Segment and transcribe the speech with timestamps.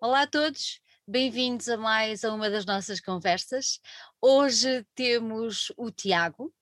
[0.00, 3.80] Olá a todos, bem-vindos a mais uma das nossas conversas.
[4.20, 6.52] Hoje temos o Tiago.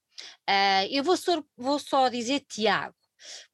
[0.49, 2.95] Uh, eu vou só, vou só dizer Tiago,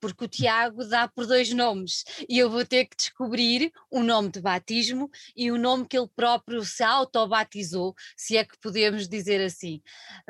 [0.01, 4.31] porque o Tiago dá por dois nomes e eu vou ter que descobrir o nome
[4.31, 9.45] de batismo e o nome que ele próprio se autobatizou, se é que podemos dizer
[9.45, 9.81] assim.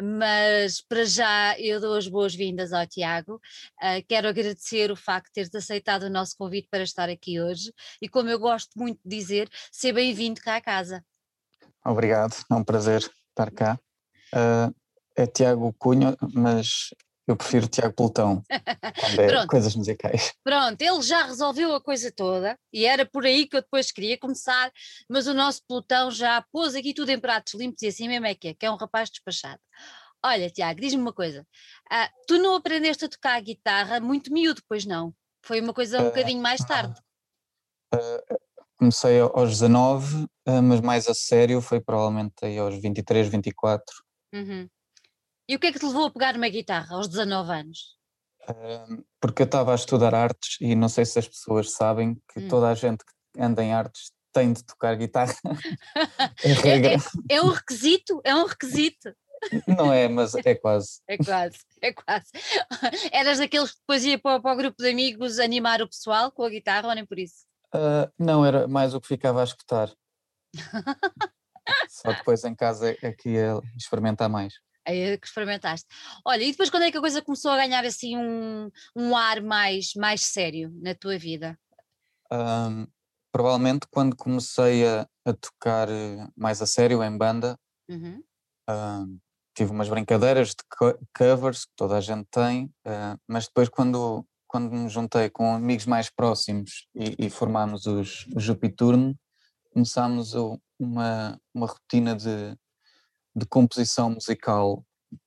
[0.01, 5.32] Mas para já eu dou as boas-vindas ao Tiago, uh, quero agradecer o facto de
[5.32, 9.16] teres aceitado o nosso convite para estar aqui hoje e, como eu gosto muito de
[9.16, 11.05] dizer, ser bem-vindo cá à casa.
[11.84, 13.00] Obrigado, é um prazer
[13.30, 13.78] estar cá.
[14.34, 14.75] Uh,
[15.16, 16.95] é Tiago Cunha, mas
[17.28, 18.42] eu prefiro Tiago Pelotão,
[19.00, 20.32] quando é coisas musicais.
[20.42, 24.19] Pronto, ele já resolveu a coisa toda e era por aí que eu depois queria
[24.19, 24.73] começar,
[25.09, 28.34] mas o nosso pelotão já pôs aqui tudo em pratos limpos e assim mesmo é
[28.34, 29.60] que é, que é um rapaz despachado.
[30.24, 31.42] Olha, Tiago, diz-me uma coisa,
[31.92, 35.14] uh, tu não aprendeste a tocar a guitarra muito miúdo, pois não?
[35.45, 36.98] Foi uma coisa um uh, bocadinho mais tarde.
[37.95, 38.38] Uh,
[38.78, 40.27] comecei aos 19,
[40.64, 43.84] mas mais a sério foi provavelmente aí aos 23, 24.
[44.33, 44.69] Uhum.
[45.48, 47.98] E o que é que te levou a pegar uma guitarra aos 19 anos?
[49.20, 52.48] porque eu estava a estudar artes e não sei se as pessoas sabem que hum.
[52.48, 55.34] toda a gente que anda em artes tem de tocar guitarra.
[56.64, 56.96] é, é,
[57.28, 59.14] é, um requisito, é um requisito.
[59.66, 61.00] Não é, mas é quase.
[61.06, 62.30] É quase, é quase.
[63.12, 66.44] Eras daqueles que depois ia para, para o grupo de amigos animar o pessoal com
[66.44, 67.44] a guitarra ou nem por isso?
[67.74, 69.92] Uh, não, era mais o que ficava a escutar.
[71.91, 74.54] Só depois em casa é que ia experimentar mais
[74.91, 75.86] que experimentaste.
[76.25, 79.42] Olha, e depois quando é que a coisa começou a ganhar assim um, um ar
[79.42, 81.58] mais, mais sério na tua vida?
[82.33, 82.86] Um,
[83.33, 88.22] provavelmente quando comecei a, a, tocar eh, mais a sério em banda, uhum.
[88.69, 89.19] um,
[89.55, 94.70] tive umas brincadeiras de covers que toda a gente tem, uh, mas depois quando, quando
[94.70, 99.19] me juntei com amigos mais próximos e, e formámos os, os Jupiturno,
[99.72, 100.34] começámos
[100.78, 102.56] uma, uma rotina de,
[103.39, 104.84] de composição musical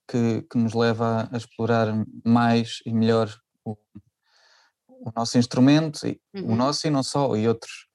[0.07, 1.87] que, que nos leva a, a, explorar
[2.25, 3.33] mais e melhor
[3.65, 3.77] o,
[4.87, 6.53] o nosso instrumento, e, uhum.
[6.53, 7.87] o nosso e não só, e outros,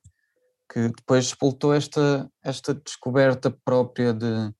[0.73, 4.53] que depois explotou esta, esta descoberta própria de,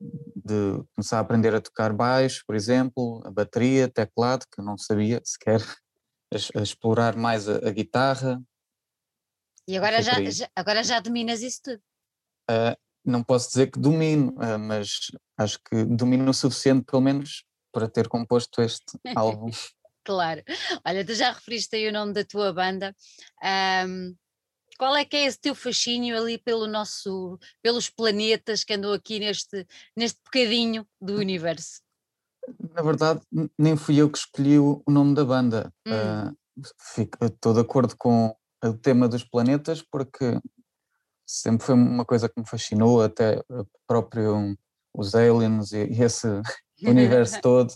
[0.00, 4.76] de começar a aprender a tocar baixo, por exemplo, a bateria, teclado, que eu não
[4.76, 5.60] sabia sequer,
[6.32, 8.42] a, a explorar mais a, a, guitarra.
[9.66, 11.82] E agora já, já, agora já dominas isso tudo?
[12.50, 17.44] Uh, não posso dizer que domino, uh, mas acho que domino o suficiente, pelo menos,
[17.72, 19.50] para ter composto este álbum.
[20.04, 20.42] claro.
[20.84, 22.94] Olha, tu já referiste aí o nome da tua banda.
[23.86, 24.14] Um,
[24.78, 29.18] qual é que é esse teu fascínio ali pelo nosso, pelos planetas que andou aqui
[29.18, 29.66] neste,
[29.96, 31.82] neste bocadinho do universo?
[32.74, 33.20] Na verdade,
[33.58, 35.72] nem fui eu que escolhi o nome da banda.
[35.86, 36.28] Hum.
[36.30, 36.36] Uh,
[36.94, 38.34] fico, estou de acordo com
[38.64, 40.40] o tema dos planetas, porque
[41.28, 43.42] sempre foi uma coisa que me fascinou, até
[43.86, 44.56] próprio
[44.94, 46.26] os aliens e, e esse
[46.82, 47.70] universo todo,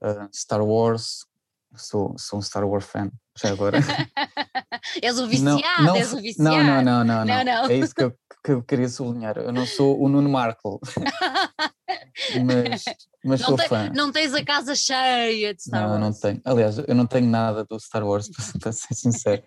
[0.00, 1.26] uh, Star Wars,
[1.74, 3.78] sou, sou um Star Wars fan, já agora.
[5.02, 6.56] és um viciado, não, não, és um viciado.
[6.56, 7.66] Não, não, não, não, não, não.
[7.66, 10.78] é isso que eu, que eu queria sublinhar, eu não sou o Nuno Markle,
[12.46, 12.84] mas,
[13.24, 13.90] mas não sou te, fã.
[13.92, 16.00] Não tens a casa cheia de Star não, Wars.
[16.00, 18.30] Não, não tenho, aliás, eu não tenho nada do Star Wars,
[18.60, 19.42] para ser sincero.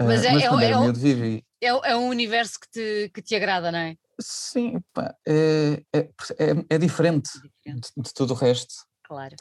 [0.00, 1.45] Mas, uh, é, mas é, é, é, vivi.
[1.60, 3.96] É, é um universo que te, que te agrada, não é?
[4.20, 7.90] Sim, pá, é, é, é, é diferente, diferente.
[7.96, 8.74] De, de, tudo o resto.
[9.04, 9.36] Claro.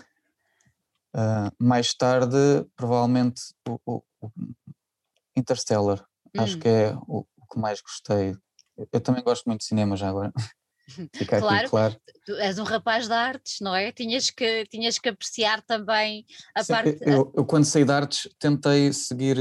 [1.15, 4.31] Uh, mais tarde, provavelmente, o, o, o
[5.35, 6.05] Interstellar,
[6.35, 6.41] hum.
[6.41, 8.35] acho que é o, o, que mais gostei.
[8.91, 10.33] Eu também gosto muito de cinema já agora.
[11.15, 12.01] Fica claro, aqui claro.
[12.25, 13.91] Tu és um rapaz de artes, não é?
[13.91, 16.97] Tinhas que, tinhas que apreciar também a Sim, parte.
[17.01, 19.37] Eu, eu, quando saí de artes, tentei seguir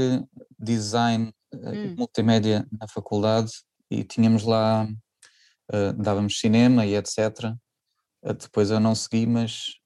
[0.57, 1.95] design hum.
[1.97, 3.51] multimédia na faculdade
[3.89, 4.87] e tínhamos lá,
[5.71, 7.53] uh, dávamos cinema e etc.
[8.23, 9.79] Uh, depois eu não segui, mas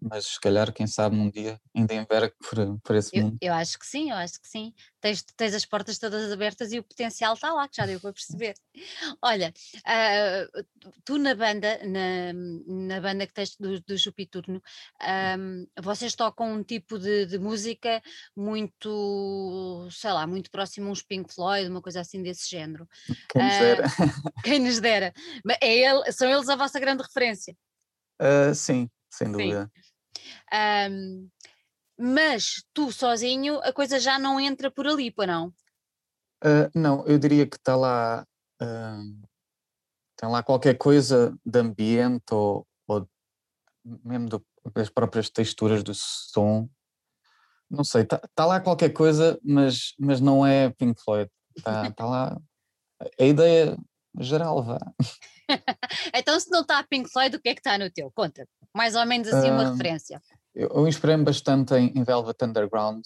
[0.00, 3.38] mas se calhar, quem sabe, num dia ainda envergue por, por esse eu, mundo.
[3.40, 4.72] Eu acho que sim, eu acho que sim.
[5.00, 8.12] Tens, tens as portas todas abertas e o potencial está lá, que já deu para
[8.12, 8.54] perceber.
[9.22, 10.64] Olha, uh,
[11.04, 12.32] tu na banda, na,
[12.66, 14.62] na banda que tens do, do Jupiturno,
[15.38, 18.02] um, vocês tocam um tipo de, de, música
[18.34, 22.88] muito, sei lá, muito próximo a uns Pink Floyd, uma coisa assim desse género.
[23.28, 23.86] Quem nos dera.
[23.86, 23.90] Uh,
[24.44, 25.14] quem nos dera.
[25.60, 27.56] É ele, são eles a vossa grande referência?
[28.20, 29.70] Uh, sim, sem dúvida.
[29.74, 29.89] Sim.
[30.90, 31.28] Um,
[31.98, 35.48] mas tu sozinho a coisa já não entra por ali, para não?
[36.42, 38.26] Uh, não, eu diria que está lá,
[38.62, 39.28] uh,
[40.16, 43.06] tem lá qualquer coisa de ambiente ou, ou
[43.84, 46.68] mesmo do, das próprias texturas do som.
[47.68, 51.30] Não sei, está tá lá qualquer coisa, mas, mas não é Pink Floyd.
[51.56, 52.40] Está tá lá
[53.18, 53.76] a ideia
[54.18, 54.78] geral, vá.
[56.14, 58.10] então, se não está a Pink Floyd, o que é que está no teu?
[58.10, 60.22] Conta, mais ou menos assim uma uh, referência.
[60.54, 63.04] Eu, eu inspirei-me bastante em, em Velvet Underground,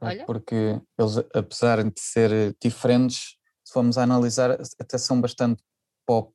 [0.00, 0.24] Olha.
[0.24, 5.62] porque eles, apesar de ser diferentes, se formos a analisar, até são bastante
[6.06, 6.32] pop,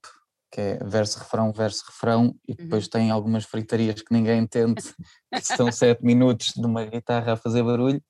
[0.51, 2.57] que é verso, refrão, verso, refrão, e uhum.
[2.57, 2.89] depois uhum.
[2.89, 4.81] tem algumas fritarias que ninguém entende,
[5.33, 8.01] que são sete minutos de uma guitarra a fazer barulho.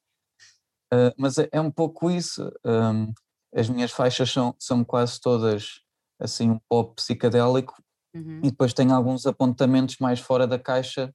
[0.94, 2.52] Uh, mas é, é, um pouco isso.
[2.64, 3.12] Um,
[3.54, 5.82] as minhas faixas são, são quase todas
[6.20, 7.74] assim um pop psicadélico
[8.16, 8.40] uhum.
[8.44, 11.14] e depois tem alguns apontamentos mais fora da caixa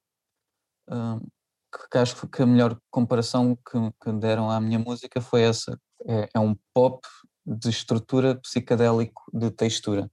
[0.89, 1.19] um,
[1.89, 5.79] que acho que a melhor comparação que, que deram à minha música foi essa.
[6.05, 7.07] É, é um pop
[7.45, 10.09] de estrutura psicadélico de textura.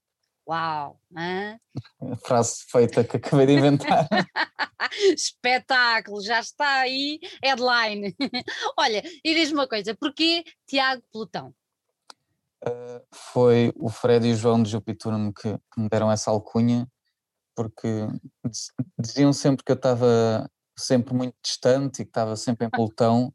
[0.49, 0.99] Uau!
[1.15, 1.59] Hã?
[2.25, 4.09] Frase feita que acabei de inventar.
[5.15, 8.17] Espetáculo, já está aí, headline.
[8.79, 11.55] Olha, e diz-me uma coisa, porquê Tiago Plutão?
[12.67, 16.89] Uh, foi o Fred e o João de Jupiturno que, que me deram essa alcunha,
[17.55, 17.89] porque
[18.99, 23.33] diziam sempre que eu estava sempre muito distante e que estava sempre em pelotão,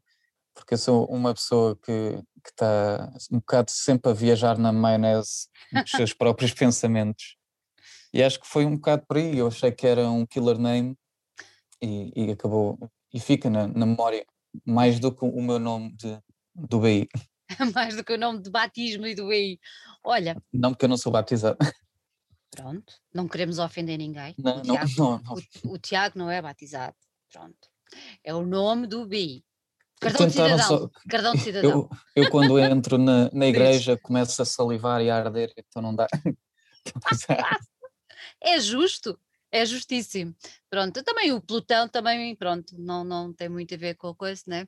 [0.54, 5.48] porque eu sou uma pessoa que que está um bocado sempre a viajar na maionese
[5.72, 7.36] dos seus próprios pensamentos.
[8.12, 9.38] E acho que foi um bocado por aí.
[9.38, 10.94] Eu achei que era um killer name
[11.82, 12.78] e, e acabou.
[13.12, 14.24] E fica na, na, memória
[14.64, 16.20] mais do que o meu nome de,
[16.54, 17.08] do BI.
[17.74, 19.58] mais do que o nome de batismo e do BI.
[20.02, 20.36] Olha.
[20.52, 21.58] Não, porque eu não sou batizado.
[22.50, 24.34] Pronto, não queremos ofender ninguém.
[24.38, 26.94] Não, o, Tiago, não, não, O, o Tiago não é batizado.
[27.32, 27.68] Pronto.
[28.22, 29.44] É o nome do BI.
[30.00, 30.58] Cartão de cidadão.
[30.58, 30.90] Só...
[31.08, 31.88] Cartão de cidadão.
[32.14, 35.94] Eu, eu quando entro na, na igreja começo a salivar e a arder, então não
[35.94, 36.06] dá.
[38.40, 39.18] é justo,
[39.50, 40.34] é justíssimo.
[40.70, 44.42] Pronto, também o Plutão também, pronto, não, não tem muito a ver com a coisa,
[44.46, 44.66] né?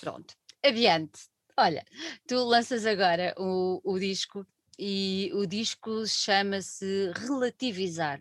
[0.00, 0.34] Pronto,
[0.64, 1.30] adiante.
[1.60, 1.84] Olha,
[2.26, 4.46] tu lanças agora o, o disco
[4.78, 8.18] e o disco chama-se Relativizar.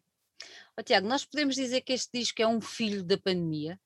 [0.78, 3.80] Oh, Tiago, nós podemos dizer que este disco é um filho da pandemia?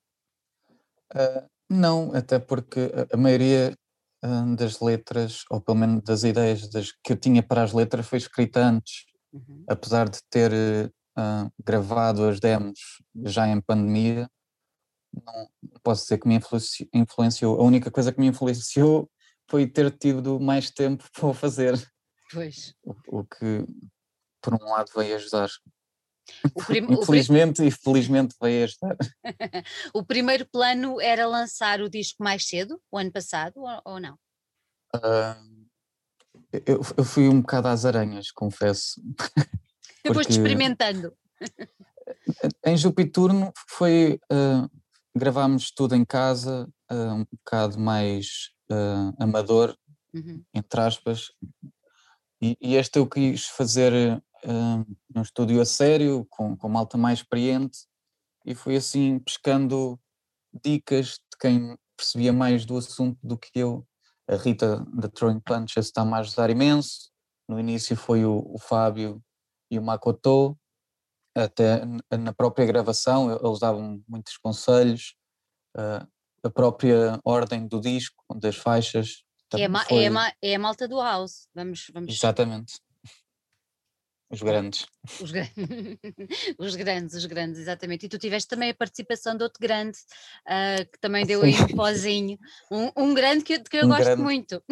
[1.14, 3.78] Uh, não, até porque a, maioria
[4.24, 8.08] uh, das letras, ou pelo menos das ideias das, que eu tinha para as letras,
[8.08, 9.04] foi escrita antes.
[9.32, 9.64] Uhum.
[9.68, 12.80] Apesar de ter uh, gravado as demos
[13.24, 14.28] já em pandemia,
[15.12, 15.48] não
[15.80, 16.40] posso dizer que me
[16.92, 17.60] influenciou.
[17.60, 19.08] A única coisa que me influenciou
[19.48, 21.74] foi ter tido mais tempo para o fazer.
[22.32, 22.74] Pois.
[22.82, 23.64] O, o que,
[24.42, 25.48] por um lado, veio ajudar.
[26.66, 26.86] Prim...
[26.90, 27.66] Infelizmente prim...
[27.66, 28.96] e felizmente veio ajudar.
[29.94, 34.14] o primeiro plano era lançar o disco mais cedo, o ano passado, ou, ou não?
[34.94, 35.64] Uh,
[36.66, 39.00] eu, eu, fui um bocado às aranhas, confesso.
[40.04, 41.16] Eu vou-te experimentando.
[42.64, 44.20] Em Jupiturno foi.
[44.30, 44.70] Uh,
[45.16, 48.50] gravámos tudo em casa, uh, um bocado mais
[49.18, 49.76] amador,
[50.12, 50.42] uhum.
[50.54, 51.30] entre aspas,
[52.42, 57.20] e, e este eu quis fazer uh, num estúdio a sério, com, com malta mais
[57.20, 57.86] experiente,
[58.44, 59.98] e fui assim pescando
[60.62, 63.86] dicas de quem percebia mais do assunto do que eu.
[64.28, 67.10] A Rita da Throwing Punches está-me a ajudar imenso.
[67.48, 69.22] No início foi o, o Fábio
[69.70, 70.58] e o Makoto,
[71.34, 71.82] até
[72.16, 75.16] na própria gravação eles davam muitos conselhos,
[75.76, 76.06] uh,
[76.44, 79.24] a própria ordem do disco, das faixas.
[79.54, 80.04] É, ma foi...
[80.04, 82.12] é, ma é a malta do house, vamos, vamos...
[82.12, 82.74] Exatamente.
[84.30, 84.86] Os grandes.
[85.20, 85.30] Os,
[86.58, 88.06] os, grandes, os grandes, exatamente.
[88.06, 89.96] E tu tiveste também a participação de outro grande,
[90.48, 92.36] uh, que também deu aí um pozinho.
[92.70, 94.22] Um, um grande que, que eu um gosto grande.
[94.22, 94.62] muito.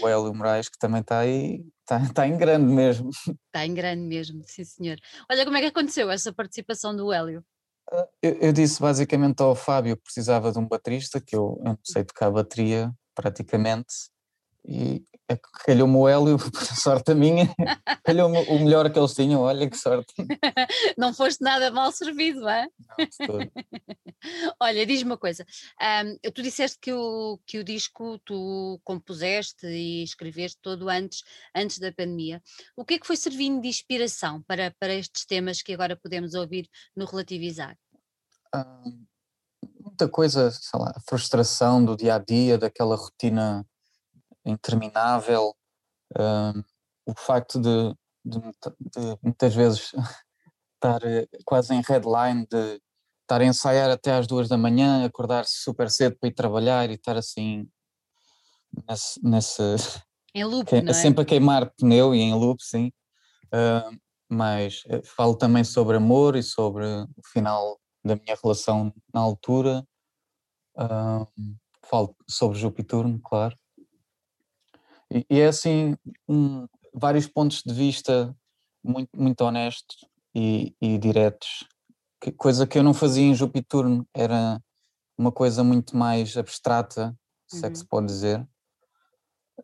[0.00, 3.10] O Hélio Moraes, que também está aí, está, está em grande mesmo.
[3.46, 4.98] Está em grande mesmo, sim senhor.
[5.28, 7.44] Olha, como é que aconteceu essa participação do Hélio?
[8.22, 11.78] Eu, eu disse basicamente ao Fábio que precisava de um baterista, que eu, eu não
[11.84, 14.10] sei tocar bateria praticamente,
[14.64, 17.48] e é calhou-me o Hélio, por sorte a minha,
[18.04, 20.12] calhou-me o melhor que eles tinham, olha que sorte.
[20.98, 22.66] Não foste nada mal servido, é?
[24.60, 25.44] Olha, diz-me uma coisa,
[26.04, 31.22] um, tu disseste que o, que o disco tu compuseste e escreveste todo antes,
[31.54, 32.42] antes da pandemia.
[32.76, 36.34] O que é que foi servindo de inspiração para, para estes temas que agora podemos
[36.34, 37.76] ouvir no Relativizar?
[38.54, 39.06] Um,
[39.80, 43.66] muita coisa, sei lá, a frustração do dia a dia, daquela rotina
[44.44, 45.54] interminável,
[46.16, 46.64] uh,
[47.06, 47.94] o facto de,
[48.24, 49.92] de, de, muitas vezes
[50.74, 52.80] estar eh, quase em headline, de
[53.22, 56.94] estar a ensaiar até às duas da manhã, acordar-se super cedo para ir trabalhar e
[56.94, 57.68] estar assim
[58.88, 59.62] nesse, nesse
[60.34, 60.92] em loop, que, é?
[60.92, 62.92] sempre a queimar pneu e em loop, sim.
[63.46, 63.96] Uh,
[64.28, 69.86] mas eh, falo também sobre amor e sobre o final da minha relação na altura.
[70.74, 71.26] Uh,
[71.84, 73.54] falo sobre Jupiturno, claro.
[75.12, 75.96] E, e é assim,
[76.28, 78.34] um, vários pontos de vista
[78.82, 79.96] muito, muito honestos
[80.34, 81.66] e, e diretos,
[82.20, 84.60] que, coisa que eu não fazia em Jupiturno, era
[85.18, 87.14] uma coisa muito mais abstrata,
[87.46, 87.66] se uhum.
[87.66, 87.88] é que se uhum.
[87.88, 88.40] pode dizer.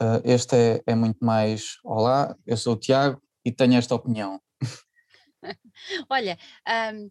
[0.00, 4.40] Uh, este é, é muito mais: Olá, eu sou o Tiago e tenho esta opinião.
[6.10, 6.38] Olha,
[6.94, 7.10] um,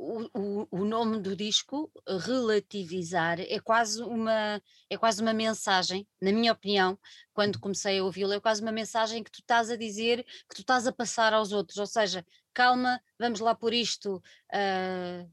[0.00, 6.52] o, o, nome do disco, Relativizar, é quase uma é quase uma mensagem, na minha
[6.52, 6.98] opinião,
[7.34, 10.62] quando comecei a ouvi-lo, é quase uma mensagem que tu estás a dizer, que tu
[10.62, 15.30] estás a passar aos outros, ou seja, calma, vamos lá por isto, uh,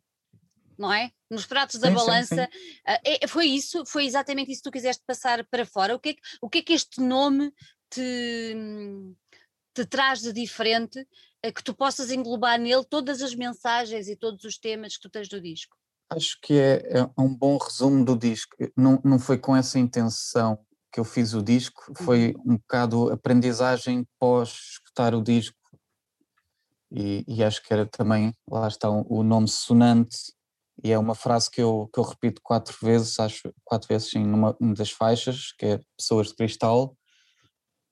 [0.77, 1.11] não é?
[1.29, 2.35] Nos pratos da sim, balança.
[2.35, 2.79] Sim, sim.
[2.81, 5.95] Uh, é, foi isso, foi exatamente isso que tu quiseste passar para fora.
[5.95, 7.53] O que é que, o que, é que este nome
[7.89, 8.55] te,
[9.73, 11.07] te traz de diferente
[11.51, 15.27] que tu possas englobar nele todas as mensagens e todos os temas que tu tens
[15.27, 15.75] do disco?
[16.09, 18.55] Acho que é, é um bom resumo do disco.
[18.75, 20.57] Não, não foi com essa intenção
[20.91, 22.53] que eu fiz o disco, foi uhum.
[22.53, 25.55] um bocado aprendizagem pós escutar o disco.
[26.89, 30.33] E, e, acho que era também, lá está o nome sonante,
[30.81, 34.23] e é uma frase que eu, que eu repito quatro vezes, acho quatro vezes sim,
[34.23, 36.95] numa, numa das faixas, que é Pessoas de Cristal,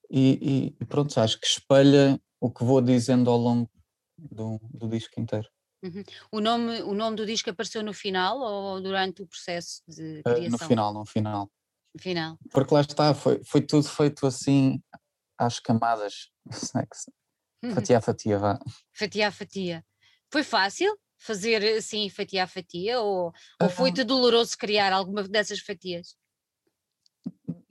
[0.10, 3.70] e, e, pronto, acho que espelha o que vou dizendo ao longo
[4.18, 5.50] do, do disco inteiro.
[5.84, 6.04] Uhum.
[6.32, 10.46] O, nome, o nome do disco apareceu no final ou durante o processo de criação?
[10.46, 11.52] Uh, no final, no final.
[12.00, 12.38] Final.
[12.52, 14.80] Porque lá está, foi, foi tudo feito assim
[15.38, 16.30] às camadas,
[16.76, 18.60] é fatia a fatia, vá.
[18.94, 19.86] Fatia a fatia.
[20.32, 26.16] Foi fácil fazer assim fatia a fatia ou, ou foi-te doloroso criar alguma dessas fatias?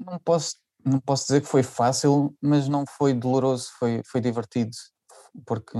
[0.01, 4.71] Não posso não posso dizer que foi fácil, mas não foi doloroso, foi, foi divertido,
[5.47, 5.79] porque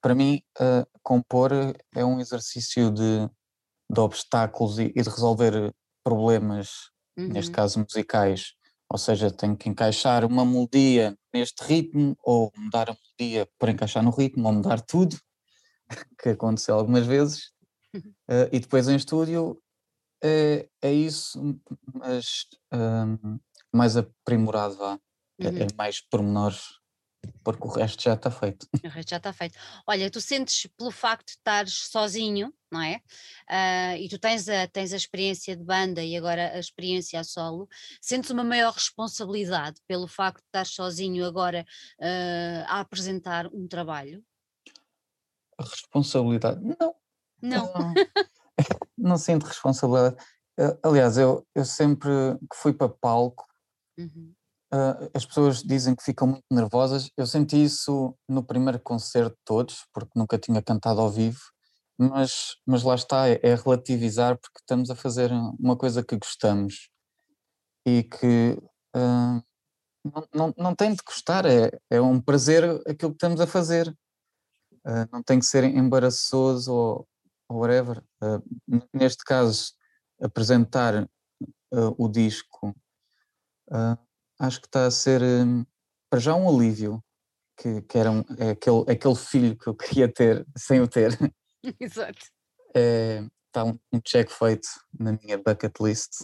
[0.00, 1.50] para mim uh, compor
[1.94, 3.28] é um exercício de,
[3.90, 7.28] de obstáculos e, e de resolver problemas, uhum.
[7.28, 8.52] neste caso musicais.
[8.90, 14.02] Ou seja, tenho que encaixar uma melodia neste ritmo, ou mudar a melodia para encaixar
[14.02, 15.16] no ritmo, ou mudar tudo,
[16.22, 17.50] que aconteceu algumas vezes.
[17.96, 19.58] Uh, e depois em estúdio
[20.22, 21.58] é, é isso,
[21.92, 23.38] mas um,
[23.74, 24.98] mais aprimorado, vá.
[25.40, 25.58] É, é uhum.
[25.58, 26.78] É, mais pormenores,
[27.42, 28.66] porque o resto já está feito.
[28.84, 29.58] O resto já está feito.
[29.86, 33.00] Olha, tu sentes pelo facto de estares sozinho, não é?
[33.50, 37.24] Uh, e tu tens a, tens a experiência de banda e agora a experiência a
[37.24, 37.68] solo,
[38.00, 41.66] sentes uma maior responsabilidade pelo facto de estar sozinho agora
[41.98, 44.22] uh, a apresentar um trabalho?
[45.58, 46.60] A responsabilidade?
[46.62, 46.94] Não.
[47.42, 47.72] Não.
[47.74, 47.94] Não,
[48.96, 50.16] não sinto responsabilidade.
[50.82, 52.10] Aliás, eu, eu sempre
[52.50, 53.44] que fui para palco,
[53.98, 57.08] Uh, as pessoas dizem que ficam muito nervosas.
[57.16, 61.40] Eu senti isso no primeiro concerto de todos, porque nunca tinha cantado ao vivo,
[61.96, 66.90] mas, mas lá está, é, é relativizar porque estamos a fazer uma coisa que gostamos
[67.86, 68.58] e que
[68.96, 69.42] uh,
[70.04, 73.88] não, não, não tem de gostar, é, é um prazer aquilo que estamos a fazer.
[74.84, 77.08] Uh, não tem que ser embaraçoso ou,
[77.48, 78.02] ou whatever.
[78.92, 79.72] neste caso,
[80.20, 81.08] apresentar
[81.96, 82.74] o disco
[83.70, 83.98] uh,
[84.38, 85.64] acho que está a ser um,
[86.10, 87.02] para já um alívio,
[87.56, 91.16] que, que era um, é aquele, aquele filho que eu queria ter sem o ter.
[91.80, 92.26] Exato.
[92.74, 94.68] É, está um, um check feito
[94.98, 96.22] na minha bucket list.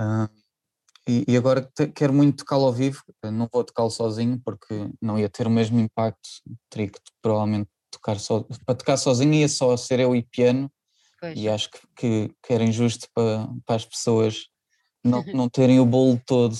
[0.00, 0.28] Uh,
[1.08, 5.18] e, e, agora te, quero muito tocá-lo ao vivo, não vou tocá-lo sozinho porque não
[5.18, 6.28] ia ter o mesmo impacto,
[6.68, 10.70] teria que provavelmente tocar só, para tocar sozinho ia só ser eu e piano,
[11.20, 11.38] pois.
[11.38, 14.46] e acho que, que, que era injusto para, para as pessoas
[15.04, 16.56] não, não terem o bolo todo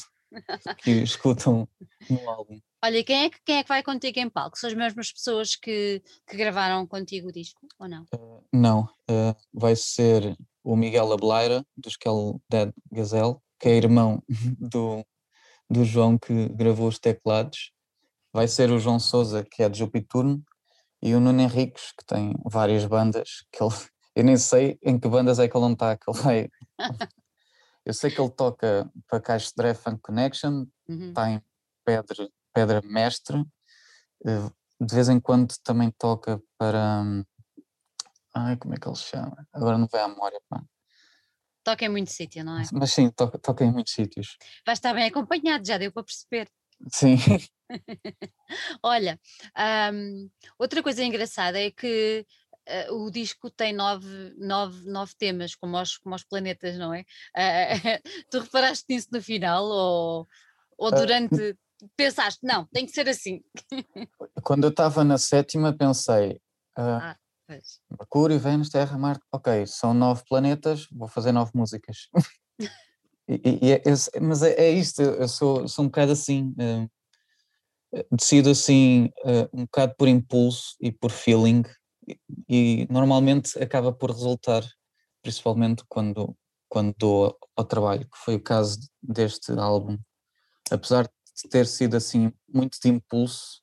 [0.78, 1.68] que escutam
[2.08, 2.60] no álbum.
[2.82, 4.58] Olha, quem é, que, quem é que vai contigo em palco?
[4.58, 8.04] São as mesmas pessoas que, que gravaram contigo o disco ou não?
[8.14, 14.22] Uh, não, uh, vai ser o Miguel Ableira, do Skell Dead Gazelle, que é irmão
[14.58, 15.04] do,
[15.68, 17.72] do João que gravou os teclados.
[18.32, 20.42] Vai ser o João Souza, que é de Jupiturno,
[21.02, 23.74] e o Nuno Henriques, que tem várias bandas, que ele,
[24.16, 26.48] eu nem sei em que bandas é que ele não está, que ele vai
[27.84, 31.08] Eu sei que ele toca para Caixa de Funk Connection, uhum.
[31.08, 31.42] está em
[31.84, 33.42] Pedra, Pedra Mestre,
[34.26, 37.02] eh, de vez em quando também toca para.
[38.34, 39.46] Ai, como é que ele se chama?
[39.52, 40.62] Agora não vai à memória, pá.
[41.64, 42.62] Toca em muito sítio, não é?
[42.72, 44.36] Mas sim, toca, toca em muitos sítios.
[44.64, 46.48] Vai estar bem acompanhado, já deu para perceber.
[46.88, 47.16] Sim.
[48.82, 49.20] Olha,
[49.92, 52.26] um, outra coisa engraçada é que
[52.88, 57.00] uh, o disco tem nove, nove, nove temas, como os, como os planetas, não é?
[57.00, 58.00] Uh,
[58.30, 60.28] tu reparaste nisso no final ou,
[60.78, 61.56] ou ah, durante.
[61.96, 63.42] Pensaste, não, tem que ser assim.
[64.44, 66.40] Quando eu estava na sétima, pensei.
[66.76, 67.16] Ah,
[67.98, 72.08] Mercúrio, Vênus, Terra, Marte, ok, são nove planetas, vou fazer nove músicas.
[73.28, 73.82] e, e é,
[74.20, 76.54] mas é, é, isto, eu sou, sou um bocado assim.
[78.12, 79.10] decido assim
[79.52, 81.64] um bocado por impulso e por feeling
[82.48, 84.64] e, normalmente acaba por resultar,
[85.22, 86.36] principalmente quando,
[86.68, 89.98] quando dou ao trabalho, que foi o caso deste álbum.
[90.70, 93.62] Apesar de ter sido assim muito de impulso,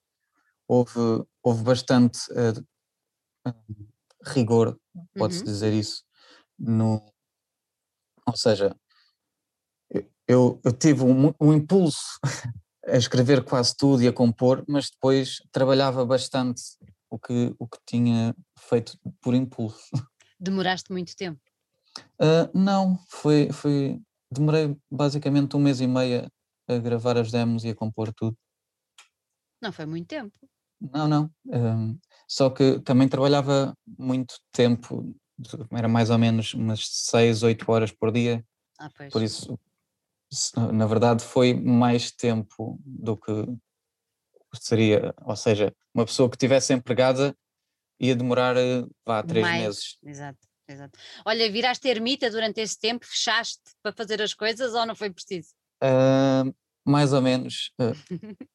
[0.68, 3.52] houve, houve bastante uh,
[4.26, 4.78] rigor,
[5.16, 5.46] pode-se uhum.
[5.46, 6.04] dizer isso,
[6.60, 7.04] no,
[8.26, 8.76] ou seja,
[10.28, 12.20] eu, eu tive um, um impulso
[12.86, 16.62] a escrever quase tudo e a compor, mas depois trabalhava bastante
[17.10, 19.80] o que, o que tinha feito por impulso.
[20.40, 21.42] Demoraste muito tempo?
[22.22, 24.00] Uh, não, foi, foi.
[24.32, 26.30] Demorei basicamente um mês e meio
[26.68, 28.38] a gravar as demos e a compor tudo.
[29.62, 30.34] Não foi muito tempo.
[30.80, 31.32] Não, não.
[31.48, 31.98] Um,
[32.28, 35.16] só que também trabalhava muito tempo,
[35.72, 38.46] era mais ou menos umas 6, 8 horas por dia.
[38.80, 38.90] Ah.
[39.12, 39.58] Por isso,
[40.72, 43.32] na verdade, foi mais tempo do que
[44.66, 45.14] seria.
[45.26, 47.36] Ou seja, uma pessoa que estivesse empregada
[48.00, 49.98] ia demorar, eh, vá, três mais, meses.
[50.04, 51.00] Exato, exato.
[51.26, 55.50] Olha, viraste ermita durante esse tempo, fechaste para fazer as coisas ou não foi preciso?
[55.84, 56.54] Uh,
[56.86, 57.72] mais ou menos.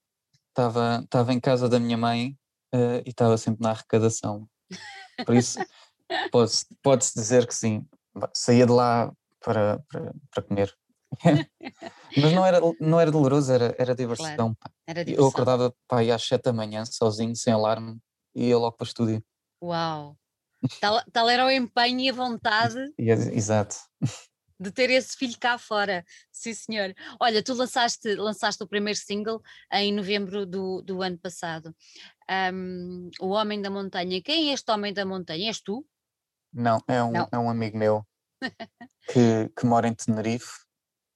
[0.48, 2.36] Estava uh, estava em casa da minha mãe
[2.74, 4.46] uh, e estava sempre na arrecadação.
[5.24, 5.58] Por isso,
[6.30, 7.86] pode-se pode dizer que sim.
[8.34, 10.76] Saía de lá para, para, para comer.
[12.16, 14.54] Mas não era, não era doloroso, era, era diversão.
[14.54, 15.24] Claro, era diversão.
[15.24, 17.98] Eu acordava ir às sete da manhã, sozinho, sem alarme,
[18.34, 19.24] e ia logo para o estúdio.
[19.62, 20.16] Uau!
[20.80, 22.92] Tal, tal era o empenho e a vontade.
[22.98, 23.76] Exato.
[24.58, 26.94] De ter esse filho cá fora, sim senhor.
[27.20, 29.42] Olha, tu lançaste, lançaste o primeiro single
[29.72, 31.74] em novembro do, do ano passado.
[32.54, 34.22] Um, o Homem da Montanha.
[34.22, 35.48] Quem é este Homem da Montanha?
[35.48, 35.84] És tu?
[36.52, 37.28] Não, é um, Não.
[37.32, 38.06] É um amigo meu
[39.12, 40.60] que, que mora em Tenerife,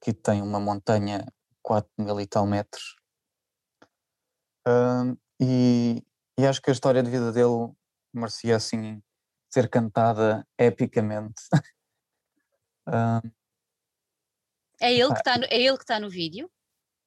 [0.07, 1.27] que tem uma montanha
[1.63, 2.95] 4 mil e tal metros.
[5.41, 6.01] E,
[6.39, 7.73] e acho que a história de vida dele
[8.15, 9.02] merecia assim
[9.52, 11.43] ser cantada epicamente.
[14.80, 16.49] é ele que está no, é ele que está no vídeo?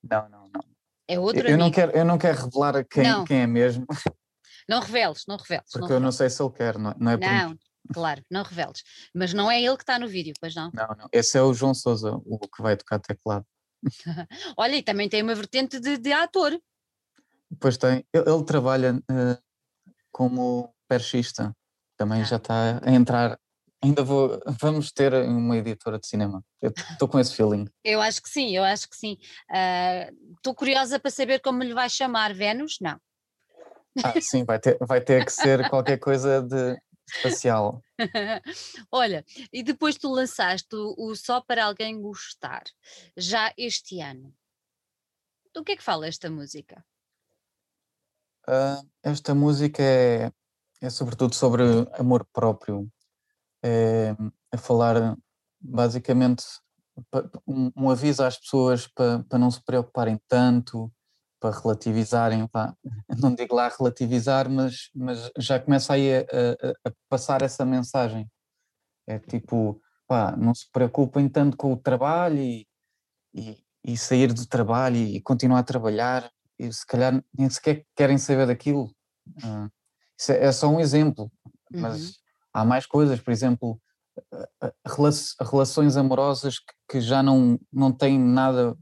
[0.03, 0.61] Não, não, não.
[1.07, 1.57] É outro eu, amigo.
[1.57, 3.87] não quero Eu não quero revelar quem, quem é mesmo.
[4.67, 5.71] Não reveles, não reveles.
[5.71, 7.57] Porque não eu não sei se ele quer, não, não é Não,
[7.93, 8.83] claro, não reveles.
[9.13, 10.71] Mas não é ele que está no vídeo, pois não?
[10.73, 11.09] Não, não.
[11.11, 13.45] Esse é o João Souza, o que vai tocar teclado.
[14.57, 16.59] Olha, e também tem uma vertente de, de ator.
[17.59, 18.05] Pois tem.
[18.13, 19.43] Ele, ele trabalha uh,
[20.11, 21.55] como perchista.
[21.97, 22.25] Também ah.
[22.25, 23.39] já está a entrar.
[23.81, 24.39] Ainda vou.
[24.59, 26.43] Vamos ter uma editora de cinema.
[26.61, 27.65] Estou com esse feeling.
[27.83, 29.17] Eu acho que sim, eu acho que sim.
[30.35, 32.33] Estou uh, curiosa para saber como lhe vai chamar.
[32.33, 32.77] Vênus?
[32.81, 32.99] Não.
[34.03, 36.77] Ah, sim, vai ter, vai ter que ser qualquer coisa de
[37.15, 37.83] espacial.
[38.91, 42.63] Olha, e depois tu lançaste o, Só para Alguém Gostar,
[43.15, 44.33] já este ano.
[45.53, 46.85] Do que é que fala esta música?
[48.47, 50.31] Uh, esta música é,
[50.81, 52.91] é sobretudo sobre amor próprio.
[53.63, 54.15] É,
[54.51, 55.17] é falar
[55.59, 56.45] basicamente
[57.47, 60.91] um, um, aviso às pessoas para, para não se preocuparem tanto,
[61.39, 62.47] para relativizarem,
[63.17, 68.29] não digo lá relativizar, mas, mas já começa aí a, a, a, passar essa mensagem.
[69.07, 72.67] É tipo, pá, não se preocupem tanto com o trabalho e,
[73.33, 78.17] e, e sair do trabalho e continuar a trabalhar e se calhar nem sequer querem
[78.17, 78.91] saber daquilo.
[79.37, 79.69] Uh,
[80.19, 81.31] isso é, é, só um exemplo,
[81.71, 82.13] mas uhum.
[82.53, 83.81] há mais coisas, por exemplo,
[85.39, 88.77] relações amorosas que, que já não, não têm nada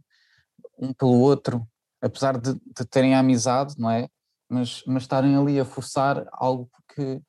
[0.79, 1.67] um pelo outro,
[2.01, 4.07] apesar de, de terem amizade, não é?
[4.49, 7.21] Mas, mas estarem ali a forçar algo que,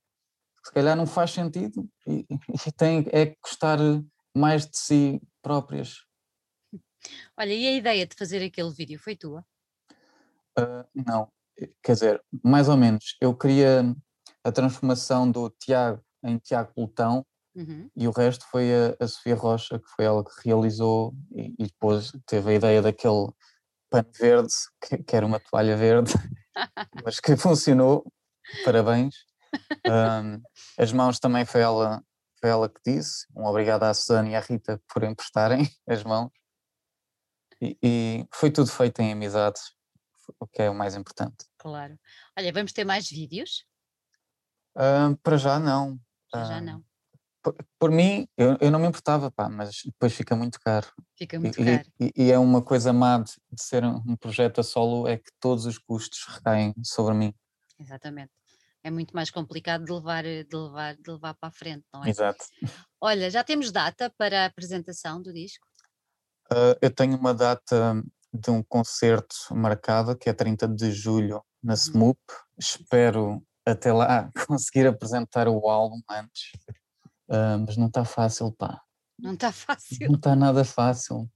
[0.65, 2.27] se calhar não faz sentido e,
[2.67, 3.79] e tem é que gostar
[4.37, 5.97] mais de si próprias.
[7.37, 9.45] Olha, e a ideia de fazer aquele vídeo foi tua?
[10.59, 11.31] Uh, não,
[11.83, 13.17] quer dizer, mais ou menos.
[13.21, 13.95] Eu queria
[14.45, 17.89] a transformação do Tiago em Tiago Pelotão uhum.
[17.97, 21.67] e o resto foi a, a, Sofia Rocha, que foi ela que realizou e, e
[21.67, 23.29] depois teve a ideia daquele
[23.91, 26.13] pano verde, que, que era uma toalha verde,
[27.05, 28.05] mas que funcionou,
[28.65, 29.15] parabéns.
[29.87, 30.43] Um,
[30.79, 32.03] as mãos também foi ela,
[32.41, 36.31] foi ela que disse, um obrigado à Susana e à Rita por emprestarem as mãos.
[37.61, 39.73] E, e foi tudo feito em amizades,
[40.39, 41.47] o que é o mais importante.
[41.59, 41.99] Claro.
[42.39, 43.67] Olha, vamos ter mais vídeos?
[44.77, 45.99] Uh, para já não.
[46.31, 46.85] Para já não.
[47.53, 50.87] Por, por mim, eu, eu, não me importava, pá, mas depois fica muito caro.
[51.17, 51.89] Fica muito e, caro.
[51.99, 55.31] E, e, é uma coisa má de, de, ser um projeto a solo, é que
[55.41, 57.35] todos os custos recaem sobre mim.
[57.79, 58.31] Exatamente.
[58.83, 62.11] É muito mais complicado de levar, de levar, de levar para a frente, não é?
[62.11, 62.45] Exato.
[63.01, 65.67] Olha, já temos data para a apresentação do disco?
[66.51, 71.73] Uh, eu tenho uma data de um concerto marcado, que é 30 de julho, na
[71.73, 71.77] uhum.
[71.77, 72.19] SMUP.
[72.59, 76.53] Espero até lá conseguir apresentar o álbum antes,
[77.29, 78.83] uh, mas não está fácil, pá.
[79.19, 80.09] Não está fácil.
[80.09, 81.29] Não está nada fácil.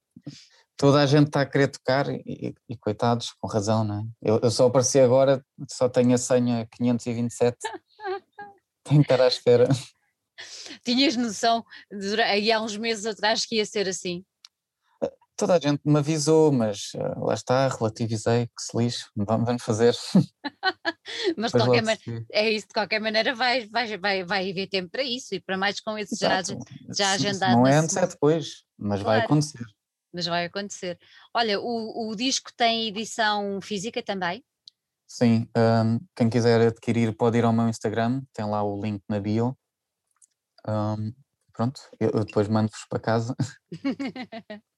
[0.76, 4.04] Toda a gente está a querer tocar e, e coitados, com razão, não é?
[4.20, 7.56] Eu, eu, só apareci agora, só tenho a senha 527.
[8.84, 9.68] Tenho que estar à espera.
[10.84, 11.64] Tinhas noção,
[12.26, 14.24] aí há uns meses atrás, que ia ser assim?
[15.36, 19.62] Toda a gente me avisou, mas uh, lá está, relativizei, que se lixe, vamos, vamos
[19.62, 19.94] fazer.
[21.36, 21.96] mas de qualquer man...
[22.30, 25.56] é isso, de qualquer maneira vai, vai, vai, vai haver tempo para isso e para
[25.56, 26.42] mais com esse já,
[26.94, 27.56] já agendado.
[27.56, 29.18] Não é antes, é depois, mas claro.
[29.18, 29.64] vai acontecer.
[30.12, 30.98] Mas vai acontecer.
[31.34, 34.44] Olha, o, o disco tem edição física também?
[35.06, 39.20] Sim, um, quem quiser adquirir pode ir ao meu Instagram, tem lá o link na
[39.20, 39.56] bio.
[40.66, 41.12] Um,
[41.52, 43.34] pronto, eu, eu depois mando-vos para casa.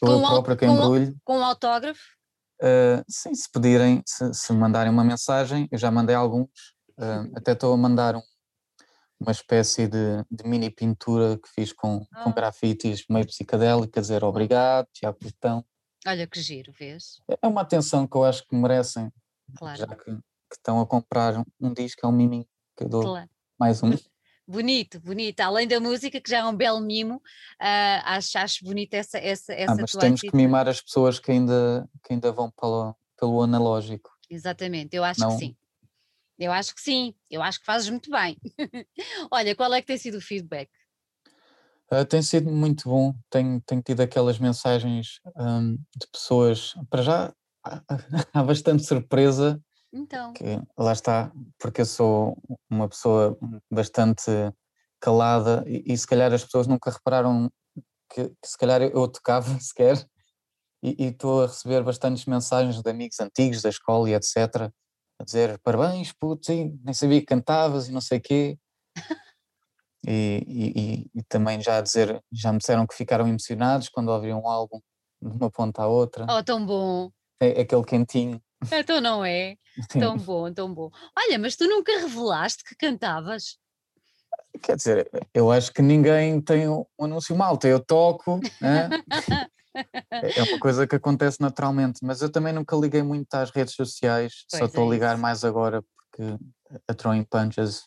[0.00, 1.12] com, próprio que embrulho.
[1.24, 2.16] Com, com autógrafo?
[2.60, 6.48] Uh, sim, se pedirem, se, se, mandarem uma mensagem, eu já mandei alguns,
[6.98, 8.22] uh, até estou a mandar um,
[9.20, 14.88] uma espécie de, de, mini pintura que fiz com, com grafites meio psicadélica, dizer obrigado,
[14.92, 15.64] Tiago Portão.
[16.06, 17.20] Olha que giro, vês?
[17.42, 19.12] É uma atenção que eu acho que merecem,
[19.58, 19.78] claro.
[19.78, 23.28] já que, que, estão a comprar um disco, é um miminho que eu dou claro.
[23.58, 23.90] mais um.
[24.48, 25.40] Bonito, bonito.
[25.40, 29.52] Além da música, que já é um belo mimo, uh, acho, acho bonito essa, essa,
[29.52, 33.42] essa ah, mas temos que mimar as pessoas que ainda, que ainda vão pelo, pelo
[33.42, 34.08] analógico.
[34.30, 35.30] Exatamente, eu acho Não...
[35.30, 35.56] que sim.
[36.38, 38.36] Eu acho que sim, eu acho que fazes muito bem.
[39.32, 40.70] Olha, qual é que tem sido o feedback?
[41.90, 47.34] Uh, tem sido muito bom, tenho, tenho tido aquelas mensagens um, de pessoas, para já
[48.32, 49.60] há bastante surpresa
[49.92, 50.32] então.
[50.78, 52.36] Lá está, porque eu sou
[52.70, 53.38] uma pessoa
[53.70, 54.30] bastante
[55.00, 57.50] calada e, e se calhar as pessoas nunca repararam
[58.12, 60.06] que, que se calhar eu tocava sequer
[60.82, 64.70] e estou a receber bastantes mensagens de amigos antigos da escola e etc.
[65.18, 68.58] a dizer parabéns, putz, nem sabia que cantavas e não sei o quê.
[70.08, 74.40] E, e, e, também já a dizer, já me disseram que ficaram emocionados quando ouviram
[74.40, 74.80] um álbum
[75.20, 76.24] de uma ponta à outra.
[76.30, 77.10] Oh, tão bom!
[77.40, 78.40] É, é aquele quentinho.
[78.72, 79.56] Então não é?
[79.90, 80.00] Sim.
[80.00, 80.90] Tão bom, tão bom.
[81.16, 83.58] Olha, mas tu nunca revelaste que cantavas?
[84.62, 88.88] Quer dizer, eu acho que ninguém tem um anúncio malta, eu toco, né?
[90.12, 94.46] é uma coisa que acontece naturalmente, mas eu também nunca liguei muito às redes sociais,
[94.50, 95.22] pois só estou é a ligar isso.
[95.22, 96.38] mais agora porque
[96.88, 97.82] a Throwing Punches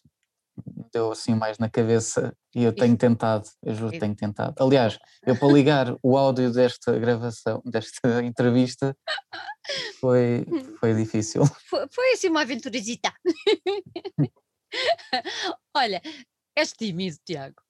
[0.92, 4.56] deu assim mais na cabeça e eu tenho tentado, eu juro que tenho tentado.
[4.60, 8.96] Aliás, eu para ligar o áudio desta gravação, desta entrevista,
[10.00, 10.46] foi,
[10.80, 11.44] foi difícil.
[11.70, 13.14] Foi, foi assim uma aventurazita.
[15.76, 16.02] Olha,
[16.56, 17.62] és tímido, Tiago?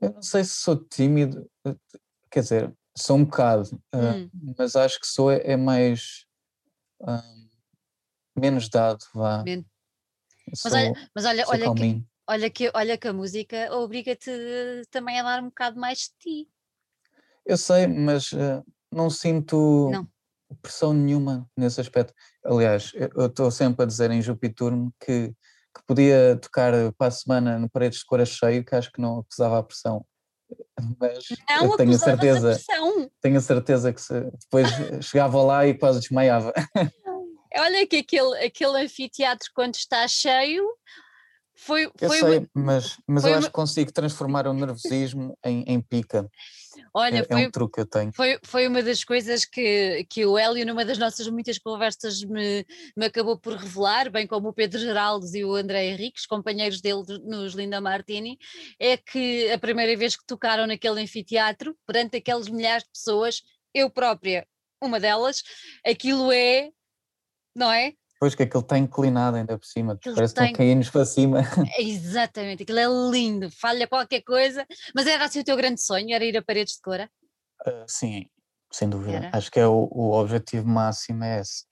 [0.00, 1.50] Eu não sei se sou tímido,
[2.30, 4.24] quer dizer, sou um bocado, ah, hum.
[4.24, 6.26] uh, mas acho que sou é, é mais
[7.00, 7.50] uh,
[8.38, 9.42] menos dado, vá.
[9.42, 9.64] Men
[10.64, 14.30] mas olha, mas olha, olha, que, olha, que, olha que a música obriga-te
[14.90, 16.50] também a dar um bocado mais de ti.
[17.46, 20.08] Eu sei, mas uh, não sinto não.
[20.60, 22.12] pressão nenhuma nesse aspecto.
[22.44, 27.58] Aliás, eu estou sempre a dizer em Jupiturno que, que podia tocar para a semana
[27.58, 30.04] no Paredes de Cora cheio, que acho que não acusava a pressão.
[31.00, 34.68] Mas não, tenho a certeza, a tenho a certeza que se, depois
[35.02, 36.52] chegava lá e quase desmaiava.
[37.56, 40.64] Olha que aquele, aquele anfiteatro, quando está cheio,
[41.60, 41.90] foi.
[42.00, 46.26] Eu sei, uma, mas, mas eu acho que consigo transformar o nervosismo em, em pica.
[46.94, 48.12] Olha, é, foi, é um truque que eu tenho.
[48.14, 52.64] Foi, foi uma das coisas que, que o Hélio, numa das nossas muitas conversas, me,
[52.96, 57.02] me acabou por revelar, bem como o Pedro Geraldes e o André Henriques, companheiros dele
[57.24, 58.38] nos Linda Martini,
[58.78, 63.42] é que a primeira vez que tocaram naquele anfiteatro, perante aqueles milhares de pessoas,
[63.74, 64.46] eu própria,
[64.82, 65.42] uma delas,
[65.84, 66.70] aquilo é
[67.54, 67.94] não é?
[68.18, 71.40] Pois que aquilo está inclinado ainda por cima, aquilo parece que estão caindo para cima.
[71.78, 76.24] Exatamente, aquilo é lindo, falha qualquer coisa, mas era assim o teu grande sonho, era
[76.24, 77.10] ir a paredes de cora?
[77.66, 78.26] Uh, sim,
[78.70, 79.16] sem dúvida.
[79.16, 79.30] Era?
[79.32, 81.64] Acho que é o, o objetivo máximo é esse.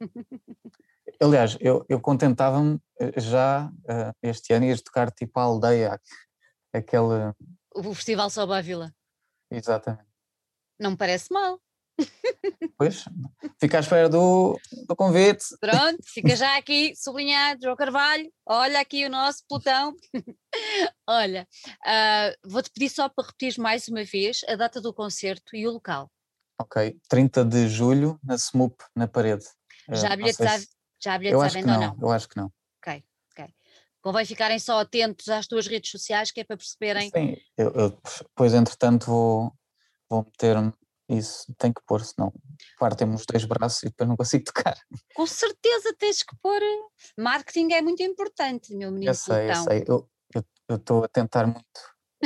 [1.20, 6.00] Aliás, eu, eu contentava-me eh, já uh, este ano ir tocar tipo a aldeia,
[6.72, 7.32] aquele...
[7.74, 8.92] O Festival Sobe à Vila.
[9.50, 10.08] Exatamente.
[10.78, 11.60] Não me parece mal.
[12.76, 13.04] Pois,
[13.60, 15.44] fica à espera do, do convite.
[15.60, 19.94] Pronto, fica já aqui sublinhado, João Carvalho, olha aqui o nosso pelotão.
[21.06, 21.46] olha,
[21.84, 25.72] uh, vou-te pedir só para repetir mais uma vez a data do concerto e o
[25.72, 26.10] local.
[26.60, 29.44] Ok, 30 de julho, na SMUP, na parede.
[29.90, 30.68] Já há bilhetes,
[31.00, 31.98] já há bilhetes à venda ou não?
[32.02, 32.52] Eu acho que não.
[32.78, 33.54] Ok, ok.
[34.00, 37.10] Convém ficarem só atentos às tuas redes sociais, que é para perceberem.
[37.10, 39.52] Sim, eu, eu depois, entretanto, vou,
[40.08, 40.72] vou meter-me
[41.08, 42.32] isso tem que pôr, senão
[42.78, 44.76] partem-me os dois braços e depois não consigo tocar.
[45.14, 46.60] Com certeza tens que pôr.
[47.16, 49.10] Marketing é muito importante, meu menino.
[49.10, 49.84] Eu sei, eu sei.
[50.68, 51.64] Eu estou a tentar muito.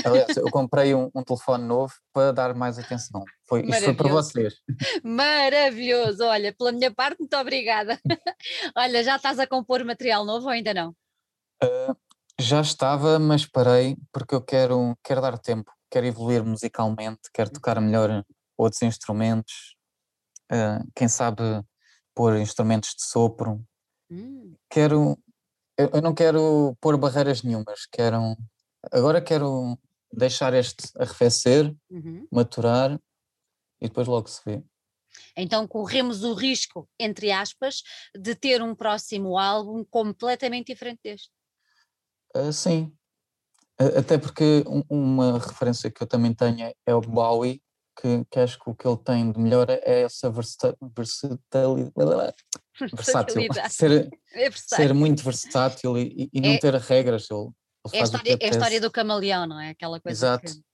[0.04, 3.22] Aliás, eu comprei um, um, telefone novo para dar mais atenção.
[3.46, 4.54] Foi, isto foi para vocês.
[5.04, 6.24] Maravilhoso!
[6.24, 8.00] Olha, pela minha parte, muito obrigada.
[8.76, 10.90] Olha, já estás a compor material novo ou ainda não?
[11.62, 11.94] Uh,
[12.40, 17.78] já estava, mas parei porque eu quero, quero dar tempo, quero evoluir musicalmente, quero tocar
[17.80, 18.24] melhor
[18.62, 19.76] outros instrumentos,
[20.50, 21.42] uh, quem sabe
[22.14, 23.64] pôr instrumentos de sopro.
[24.10, 24.54] Hum.
[24.70, 25.18] Quero,
[25.76, 28.36] eu, eu, não quero pôr barreiras nenhumas, quero,
[28.90, 29.78] agora quero
[30.12, 32.26] deixar este arrefecer, uhum.
[32.30, 33.00] maturar
[33.80, 34.62] e depois logo se vê.
[35.36, 37.82] Então corremos o risco, entre aspas,
[38.14, 41.30] de ter um próximo álbum completamente diferente deste.
[42.34, 42.94] Uh, sim,
[43.78, 47.62] até porque uma referência que eu também tenho é o Bowie,
[48.00, 50.92] que, que acho que o que ele tem de melhor é essa versatilidade.
[52.78, 53.50] Versátil.
[53.68, 57.28] ser, é ser muito versátil e, e não é, ter regras.
[57.30, 57.50] Ele,
[57.92, 59.70] ele é, a história, é a história do camaleão, não é?
[59.70, 60.16] Aquela coisa.
[60.16, 60.52] Exato.
[60.52, 60.71] Que...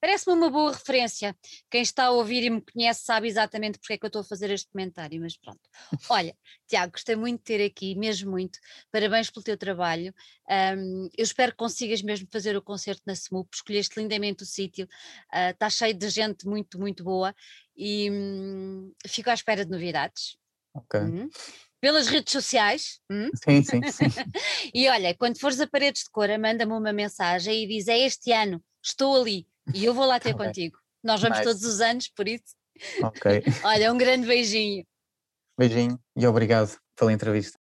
[0.00, 1.36] Parece-me uma boa referência.
[1.70, 4.24] Quem está a ouvir e me conhece sabe exatamente porque é que eu estou a
[4.24, 5.60] fazer este comentário, mas pronto.
[6.08, 8.58] Olha, Tiago, gostei muito de ter aqui, mesmo muito.
[8.92, 10.14] Parabéns pelo teu trabalho.
[10.48, 13.48] Um, eu espero que consigas mesmo fazer o concerto na SMUP.
[13.54, 14.86] Escolheste lindamente o sítio.
[15.32, 17.34] Uh, está cheio de gente muito, muito boa
[17.76, 20.36] e hum, fico à espera de novidades.
[20.74, 21.00] Ok.
[21.00, 21.28] Uhum
[21.80, 23.00] pelas redes sociais.
[23.10, 23.30] Hum?
[23.34, 24.04] Sim, sim, sim.
[24.74, 28.32] e olha, quando fores a paredes de cor, manda-me uma mensagem e diz: É este
[28.32, 29.46] ano, estou ali.
[29.74, 30.78] E eu vou lá ter contigo.
[31.02, 31.50] Nós vamos nice.
[31.50, 32.54] todos os anos, por isso.
[33.02, 33.42] Ok.
[33.64, 34.84] Olha, um grande beijinho.
[35.58, 37.58] Beijinho e obrigado pela entrevista.